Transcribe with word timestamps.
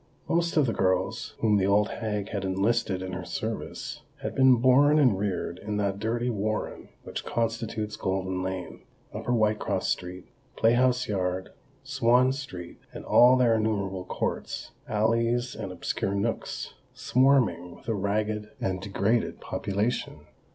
Most 0.27 0.57
of 0.57 0.65
the 0.65 0.73
girls 0.73 1.35
whom 1.41 1.57
the 1.57 1.67
old 1.67 1.89
hag 1.89 2.29
had 2.29 2.43
enlisted 2.43 3.03
in 3.03 3.11
her 3.11 3.23
service, 3.23 4.01
had 4.23 4.33
been 4.33 4.55
born 4.55 4.97
and 4.97 5.15
reared 5.15 5.59
in 5.59 5.77
that 5.77 5.99
dirty 5.99 6.31
warren 6.31 6.89
which 7.03 7.23
constitutes 7.23 7.97
Golden 7.97 8.41
Lane, 8.41 8.81
Upper 9.13 9.31
Whitecross 9.31 9.87
Street, 9.89 10.25
Playhouse 10.57 11.07
Yard, 11.07 11.51
Swan 11.83 12.33
Street, 12.33 12.79
and 12.91 13.05
all 13.05 13.37
their 13.37 13.53
innumerable 13.57 14.05
courts, 14.05 14.71
alleys, 14.89 15.53
and 15.53 15.71
obscure 15.71 16.15
nooks, 16.15 16.73
swarming 16.95 17.75
with 17.75 17.87
a 17.87 17.93
ragged 17.93 18.49
and 18.59 18.81
degraded 18.81 19.39
population. 19.39 20.21